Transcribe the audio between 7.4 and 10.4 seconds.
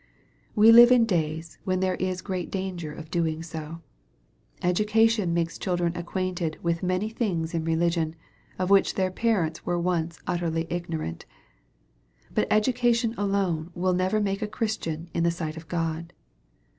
in religion, of wmch their parents were once